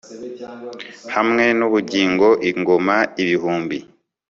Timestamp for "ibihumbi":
3.21-3.77